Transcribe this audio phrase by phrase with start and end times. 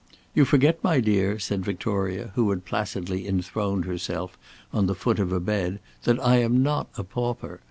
[0.33, 4.35] "You forget, my dear," said Victoria, who had placidly enthroned herself
[4.73, 7.59] on the foot of a bed, "that I am not a pauper.